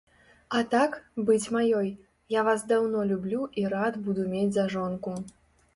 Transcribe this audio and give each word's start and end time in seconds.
А 0.59 0.61
так, 0.71 0.95
быць 1.27 1.51
маёй, 1.55 1.91
я 2.39 2.47
вас 2.49 2.65
даўно 2.73 3.07
люблю 3.13 3.41
і 3.61 3.71
рад 3.77 4.05
буду 4.11 4.21
мець 4.35 4.53
за 4.59 4.71
жонку. 4.75 5.13